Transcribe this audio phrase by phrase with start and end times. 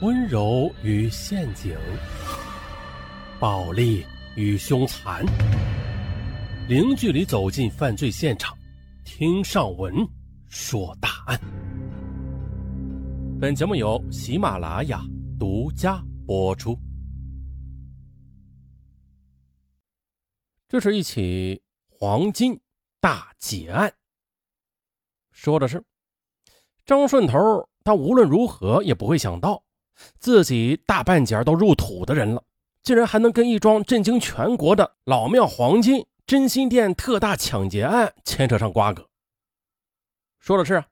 [0.00, 1.76] 温柔与陷阱，
[3.40, 5.26] 暴力与凶残，
[6.68, 8.56] 零距离走进犯罪现场，
[9.04, 9.92] 听上文
[10.46, 11.40] 说大案。
[13.40, 15.02] 本节目由喜马拉雅
[15.36, 16.78] 独家播出。
[20.68, 22.56] 这是一起黄金
[23.00, 23.92] 大劫案，
[25.32, 25.82] 说的是
[26.86, 29.60] 张顺头，他无论如何也不会想到，
[30.18, 32.42] 自己大半截都入土的人了，
[32.82, 39.08] 竟然还能跟一桩震惊全国的老庙黄金真心店特大抢劫案牵扯上瓜葛。
[40.38, 40.84] 说的是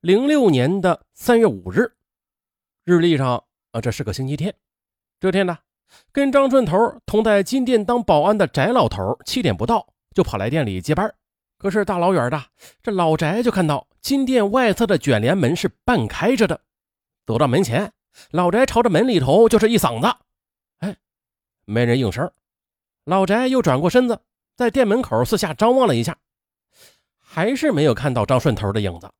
[0.00, 1.92] 零六年的三月五日，
[2.84, 4.54] 日历上啊，这是个星期天，
[5.18, 5.58] 这天呢。
[6.12, 11.12] 跟张顺头同在金店当保安的翟老头，七点不到就跑来店里接班。
[11.58, 12.40] 可是大老远的，
[12.80, 16.60] 这老翟就看到金店外侧的卷帘门是半开着的。
[17.26, 17.92] 走到门前，
[18.30, 20.16] 老翟朝着门里头就是一嗓子
[20.80, 20.96] ：“哎，
[21.64, 22.30] 没人应声。”
[23.04, 24.20] 老翟又转过身子，
[24.56, 26.16] 在店门口四下张望了一下，
[27.18, 29.10] 还是没有看到张顺头的影子。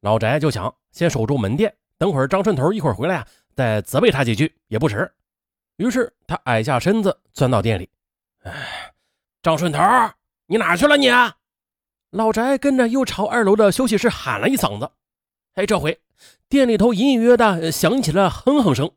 [0.00, 5.10] 老翟就想先守住门店，等会儿张顺头一会儿回来啊，再责备他几句也不迟。
[5.76, 7.90] 于是他矮下身子，钻到店里。
[8.44, 8.94] 哎，
[9.42, 9.80] 张顺头，
[10.46, 10.96] 你哪去了？
[10.96, 11.10] 你
[12.10, 14.88] 老翟跟着又朝二楼的休息室喊了一嗓子。
[15.54, 16.00] 哎，这回
[16.48, 18.90] 店里头隐隐约的响起了哼哼声。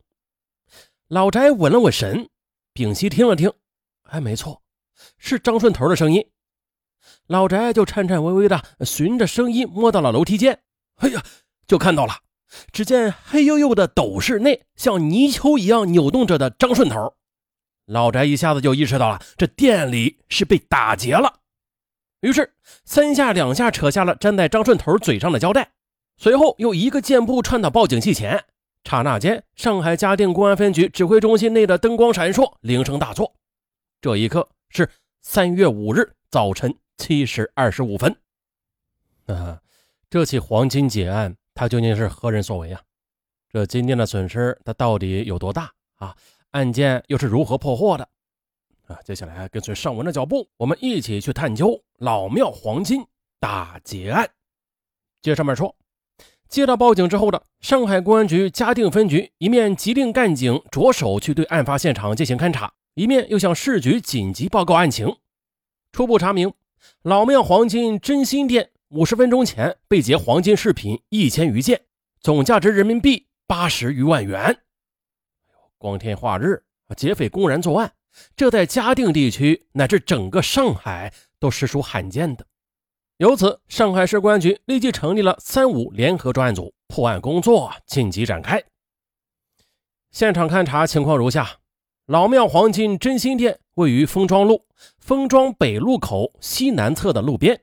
[1.08, 2.30] 老翟稳了稳神，
[2.74, 3.54] 屏息听了听，
[4.04, 4.64] 哎，没错，
[5.20, 6.28] 是张顺头的声音。
[7.28, 10.60] 老翟就颤颤巍巍的循着声音摸到了楼梯间。
[10.96, 11.24] 哎呀，
[11.68, 12.16] 就看到了。
[12.72, 17.14] 只见黑黝黝的斗室内，像泥鳅一样扭动着的张顺头，
[17.86, 21.42] 老翟一下子就意识到了这店里是被打劫了，
[22.22, 25.72] 于是三下两下扯下了粘在张顺头嘴上的胶带，
[26.18, 28.44] 随后又一个箭步窜到报警器前。
[28.84, 33.34] 刹那间，上海嘉定公安分局指挥中心内的灯光闪烁，铃声大作。
[34.02, 34.90] 这一刻是
[35.22, 38.16] 三月五日早晨七时二十五分。
[39.28, 39.62] 啊，
[40.10, 41.36] 这起黄金劫案。
[41.54, 42.80] 他究竟是何人所为啊？
[43.50, 46.16] 这金店的损失，它到底有多大啊？
[46.52, 48.08] 案件又是如何破获的？
[48.86, 53.06] 啊，接下来跟随上文的脚步，我们一起去探究老庙黄金
[53.40, 54.30] 大劫案。
[55.20, 55.76] 接上面说，
[56.50, 65.18] 接到报警之后的上海公安局嘉定分局，一面急令干警着手去对案发现场进行勘查，一面又向市局紧急报告案情。
[65.92, 66.54] 初步查明，
[67.04, 68.70] 老庙黄金真心店。
[68.90, 71.82] 五十分钟前被劫黄金饰品一千余件，
[72.22, 74.60] 总价值人民币八十余万元。
[75.78, 76.64] 光天化日，
[76.96, 77.92] 劫匪公然作案，
[78.38, 82.46] 这在嘉定地区乃至整个上海都实属罕见的。
[83.18, 88.64] 由此，上海市公安局立即成立了三五联合专案组，破案工作紧急展开。
[90.12, 91.58] 现场勘查情况如下：
[92.06, 94.68] 老庙黄金真心店位于丰庄路
[95.00, 97.60] 丰庄北路口西南侧的路边。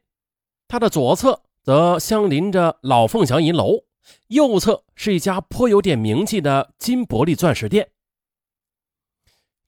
[0.66, 3.84] 它的左侧则相邻着老凤祥银楼，
[4.26, 7.88] 右侧是一家颇有点名气的金伯利钻石店。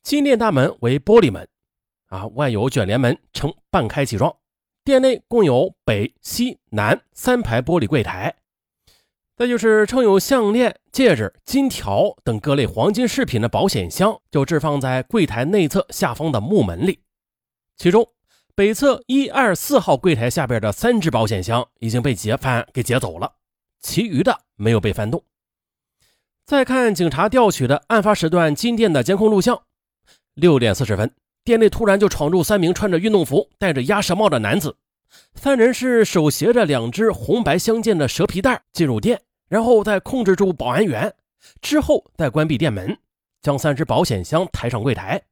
[0.03, 1.49] 金店大门为玻璃门，
[2.07, 4.37] 啊，外有卷帘门，呈半开启状。
[4.87, 8.37] 店内共有北、西、南三排玻璃柜台。
[9.37, 17.01] 再就是称有项链、戒指、金条等各类黄金饰品的保险箱，就置放在柜台内侧下方的木门里，
[17.77, 18.09] 其中。
[18.55, 23.33] 北侧一二四号柜台下边的三只保险箱已经被劫犯给劫走了，
[23.81, 25.25] 其余的没有被翻动。
[26.47, 29.65] 再看警察调取的案发时段金店的监控录像，
[30.35, 31.13] 六点四十分，
[31.47, 34.77] 店内突然就闯入三名穿着运动服、戴着鸭舌帽的男子，
[35.37, 41.15] 三人是手携着两只红白相间的蛇皮袋进入店，然后再控制住保安员，
[41.63, 42.99] 之后再关闭店门，
[43.43, 45.23] 将三只保险箱抬上柜台。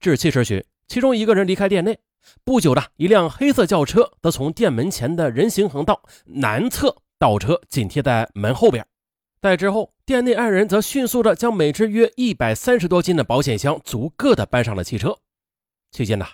[0.00, 1.98] 至七时许，其中一个人离开店内。
[2.42, 8.86] 不久的一辆黑色轿车则从店门前的人行横道南侧倒车，紧贴在门后边。
[9.42, 15.18] 在之后，店内二人则迅速的将每只约一百三十多斤的保险箱逐个的搬上了汽车。
[15.90, 16.26] 期间呢，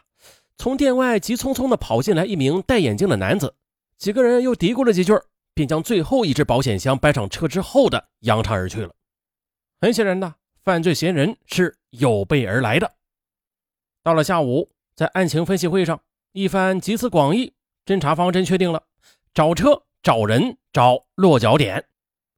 [0.57, 3.55] 从店外急匆匆的跑进来一名戴眼镜的男子，
[3.99, 5.13] 几个人又嘀咕了几句，
[5.55, 8.95] 便将最后一只保险箱搬上车之后的扬长而去了。
[9.81, 10.35] 很显然的，
[10.65, 12.93] 犯罪嫌疑人是有备而来的。
[14.03, 14.71] 到了下午。
[14.95, 15.99] 在案情分析会上，
[16.33, 17.55] 一番集思广益，
[17.87, 18.83] 侦查方针确定了：
[19.33, 21.87] 找车、找人、找落脚点。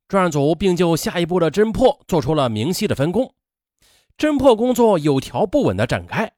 [0.07, 3.35] 专案组并就下一步的侦破做出了明细的分工。
[4.17, 6.33] 侦破工作有条不紊地展开，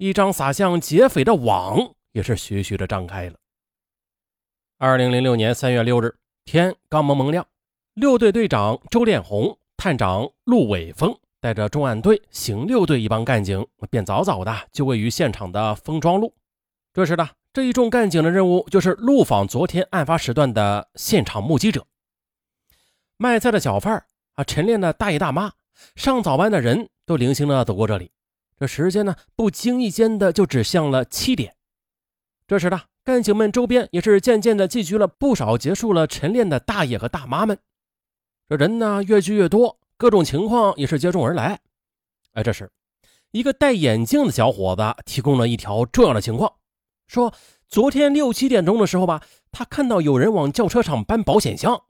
[0.00, 3.34] 一张撒向劫匪的网也是徐徐的张开了。
[4.78, 6.16] 二零零六年三月六日，
[6.46, 7.46] 天刚蒙蒙亮，
[7.92, 16.34] 六队队长周炼红探长陆伟峰带着重案队、刑六队一帮干警，便早早的就位于现场的丰庄路。
[16.94, 21.86] 这时呢这一众干警的任务就是路访昨天案发时段的现场目击者。
[23.18, 24.02] 卖菜的小贩
[24.36, 25.52] 啊，晨练的大爷大妈，
[25.94, 28.10] 上早班的人都零星的走过这里。
[28.60, 31.56] 这时间呢，不经意间的就指向了七点。
[32.46, 37.58] 这时的干警们周边也是渐渐的聚集了不少结束了晨练的大爷和大妈们。
[38.50, 41.60] 这人呢越聚越多，各种情况也是接踵而来。
[42.32, 42.70] 哎，这时，
[43.30, 46.56] 一个戴眼镜的小伙子提供了一条重要的情况，
[47.06, 47.32] 说
[47.66, 51.84] 昨天六七点钟的时候吧，他看到有人往轿车上搬保险箱。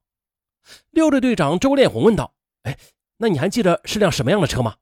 [0.90, 2.32] 六队队长周烈红问道
[2.62, 2.78] ：“哎，
[3.16, 4.76] 那你还记得是辆什么样的车吗？”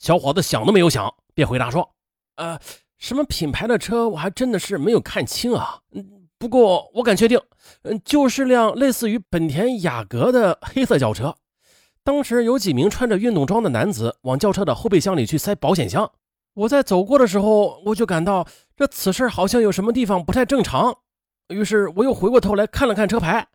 [0.00, 1.94] 小伙子想都没有想，便回答说
[2.36, 2.58] ：“呃，
[2.96, 5.78] 什么品牌的车，我还真的是没有看清啊。
[5.92, 7.38] 嗯，不过我敢确定，
[7.82, 11.36] 嗯，就是辆类似于本田雅阁的黑色轿车。
[12.02, 16.10] 当时有几名穿着运动装的男子往轿车的后备箱里去塞保险箱。
[16.54, 20.96] 我在走过的时候，我就感到这此事好像有什么地方不太正常。
[21.48, 23.46] 于是我又回过头来看了看车牌。”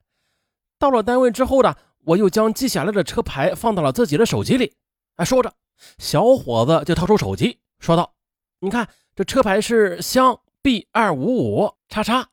[0.77, 1.74] 到了单位之后呢，
[2.06, 4.75] 我又将记下来的车牌放到了自己的手机里。
[5.15, 5.51] 哎，说着，
[5.98, 8.13] 小伙子就掏出手机，说道
[8.60, 12.30] ：“你看，这车牌是湘 B 二五五叉叉。”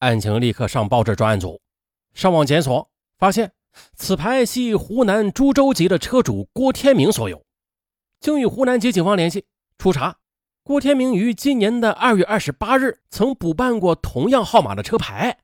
[0.00, 1.60] 案情立刻上报至专案组，
[2.12, 3.52] 上网检索，发现
[3.94, 7.44] 此牌系湖南株洲籍的车主郭天明所有。
[8.20, 9.46] 经与湖南籍警方联系，
[9.78, 10.18] 初查，
[10.62, 15.38] 郭天明于今年的二月二十八日曾补办过同样号码的车牌。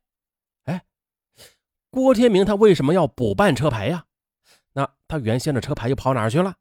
[0.65, 0.85] 哎
[1.91, 4.07] 郭天明他为什么要补办车牌呀？
[4.73, 6.55] 那他原先的车牌又跑哪去了？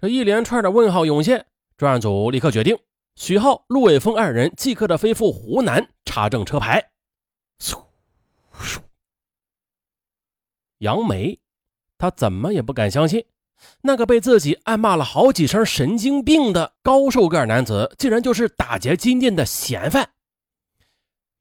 [0.00, 1.46] 这一连串的问号涌现，
[1.76, 2.76] 专案组立刻决定，
[3.14, 6.90] 许浩、陆伟峰二人即刻的飞赴湖南查证车牌。
[7.60, 7.80] 嗖
[8.52, 8.78] 嗖，
[10.78, 11.38] 杨梅，
[11.96, 13.24] 他怎么也不敢相信，
[13.82, 20.10] 那个被自己暗骂了好几声神经病的高瘦个男子，竟然就是打劫金店的嫌犯。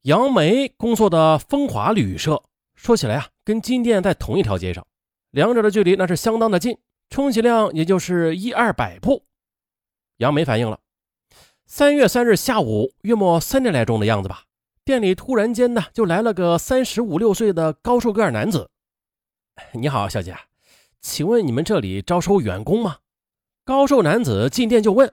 [0.04, 2.44] 杨梅工作的风华旅社。
[2.76, 4.86] 说起来啊，跟金店在同一条街上，
[5.34, 6.78] 两者的距离那是相当的近，
[7.10, 9.26] 充其量也就是一二百步。
[10.18, 10.80] 杨梅反应了，
[11.66, 14.44] 三月三日下午约莫三点来钟的样子吧，
[14.86, 18.70] 店里突然间呢就来了个三十五六岁的高瘦个儿男子。
[19.72, 20.38] 你好，小姐，
[21.02, 22.98] 请问你们这里招收员工吗？
[23.66, 25.12] 高瘦男子进店就问。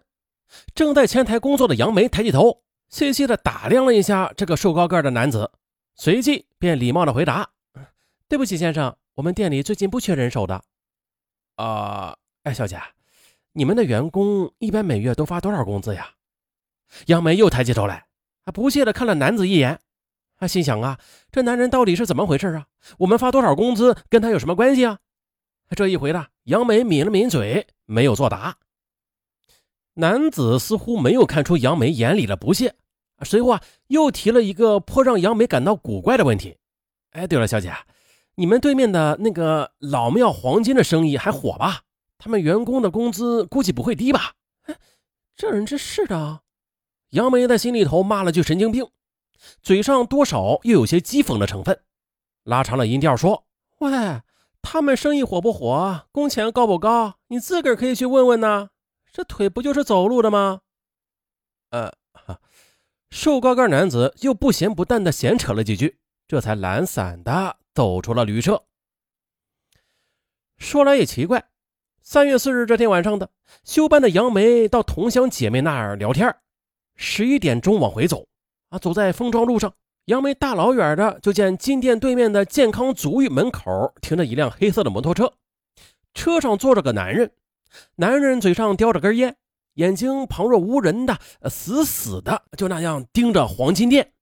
[0.75, 5.50] 正在前台工作的杨梅抬起头，细细的打量了一下这个瘦高个儿的男子，
[5.94, 7.49] 随即便礼貌的回答。
[8.28, 10.62] 对不起，先生，我们店里最近不缺人手的。
[11.57, 12.81] 啊，哎，小姐，
[13.53, 16.11] 你们的员工一般每月都发多少工资呀？
[17.07, 18.07] 杨梅又抬起头来，
[18.45, 19.79] 还不屑的看了男子一眼，
[20.37, 20.99] 他心想啊，
[21.31, 22.67] 这男人到底是怎么回事啊？
[22.99, 24.99] 我们发多少工资跟他有什么关系啊？
[25.77, 28.57] 这一回呢，杨梅抿了抿嘴，没有作答。
[29.95, 32.75] 男子似乎没有看出杨梅眼里的不屑，
[33.23, 36.57] 随后啊，又提了一个颇让杨梅感到古怪的问题。
[37.11, 37.71] 哎，对了，小姐。
[38.40, 41.82] 你们对面的那个老庙黄金的生意还火吧？
[42.16, 44.32] 他们员工的工资估计不会低吧？
[44.62, 44.78] 哎，
[45.37, 46.40] 这人真是的！
[47.10, 48.88] 杨梅在心里头骂了句神经病，
[49.60, 51.82] 嘴上多少又有些讥讽的成分，
[52.44, 53.44] 拉长了音调说
[53.81, 54.22] ：“喂，
[54.62, 56.06] 他们生意火不火？
[56.10, 57.16] 工钱高不高？
[57.28, 58.70] 你自个儿可以去问问呢。
[59.12, 60.62] 这腿不就是走路的吗？”
[61.73, 61.92] 呃，
[63.11, 67.59] 瘦高个男子又不咸不淡的闲扯了几句，这才懒散的。
[67.75, 68.65] 走出了旅社。
[70.59, 71.49] 说来也奇怪，
[72.03, 73.31] 三月四日这天晚上的
[73.65, 76.37] 休班的杨梅到同乡姐妹那儿聊天，
[76.97, 78.27] 十一点钟往回走
[78.69, 79.75] 啊，走在丰庄路上，
[80.05, 85.33] 杨梅大老远的就见金店对面的健康足浴门口停着一辆黑色的摩托车，
[86.12, 87.33] 车上坐着个男人，
[87.97, 89.37] 男人嘴上叼着根烟，
[89.75, 94.12] 眼睛旁若无人的死死的就那样盯着黄金店。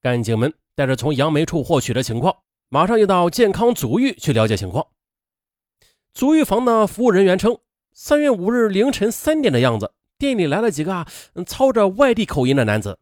[0.00, 0.52] 干警们。
[0.76, 4.86] 带着从杨梅处获取的情况，马上又到健康足浴去了解情况。
[6.12, 7.58] 足浴房的服务人员称，
[7.94, 11.06] 三月五日凌晨三点的样子，店里来了几个
[11.46, 12.98] 操着外地口音的男子，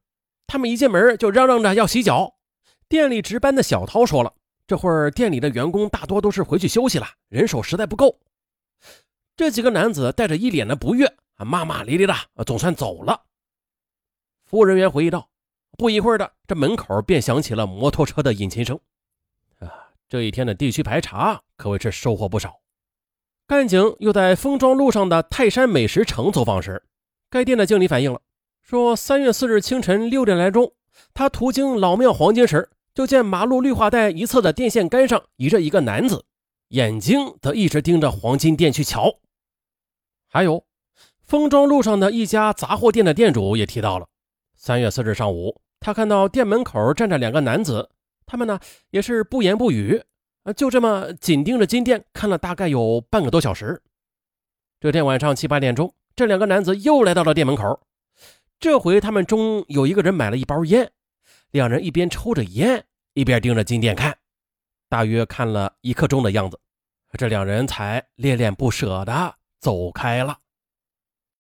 [0.47, 2.37] 他们一进门就嚷嚷着要洗脚。
[2.89, 4.33] 店里值班的小涛说了，
[4.69, 8.21] 这会儿店里的员工大多都是回去休息了，人手实在不够。
[9.37, 12.15] 这几个男子带着一脸的不悦，骂骂咧咧的，
[12.47, 13.25] 总算走了。
[14.45, 15.29] 服务人员回忆道。
[15.77, 18.79] 不一会儿的，这门口便响起了摩托车的引擎声。
[19.59, 22.61] 啊，这一天的地区排查可谓是收获不少。
[23.47, 26.83] 干警又在丰庄路上的泰山美食城走访时，
[27.29, 28.21] 该店的经理反映了，
[28.63, 30.73] 说三月四日清晨六点来钟，
[31.13, 36.25] 他途经老庙黄金时，就见马路绿化带一侧的电线杆上倚着一个男子，
[36.69, 39.19] 眼睛则一直盯着黄金店去瞧。
[40.29, 40.65] 还有，
[41.23, 44.07] 丰庄路上的一家杂货店的店主也提到了，
[44.57, 47.91] 三月四日上午，他看到店门口站着两个男子，
[48.25, 50.03] 他们呢也是不言不语，
[50.57, 53.83] 就这么紧盯着金店看了大概有半个多小时。
[54.81, 57.83] 这天晚上七八点钟，这两个男子又来到了店门口，
[58.59, 60.91] 这回他们中有一个人买了一包烟，
[61.51, 64.17] 两人一边抽着烟，一边盯着金店看，
[64.89, 66.59] 大约看了一刻钟的样子，
[67.19, 69.35] 这两人才恋恋不舍的。
[69.61, 70.39] 走开了。